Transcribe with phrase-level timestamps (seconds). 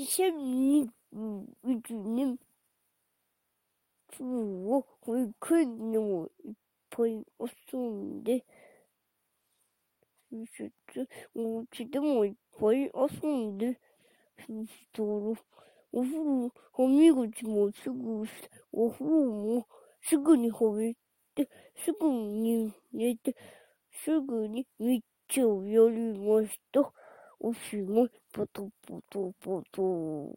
[0.00, 2.38] 2021年、
[4.18, 6.54] 今日保育園でもいっ
[6.88, 8.42] ぱい遊んで、
[10.32, 13.78] そしてお家でもいっぱい遊んで、
[14.38, 15.06] そしたら、
[15.92, 19.66] お風呂、歯磨きもすぐして、お風呂も
[20.00, 20.94] すぐに入っ
[21.34, 21.46] て、
[21.76, 23.36] すぐに寝て、
[24.02, 25.42] すぐに日記
[27.40, 30.36] au fumeau, poteau, poteau, poteau.